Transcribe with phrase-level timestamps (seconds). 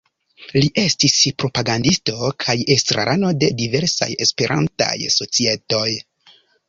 [0.53, 5.87] Li estis propagandisto kaj estrarano de diversaj Esperantaj societoj.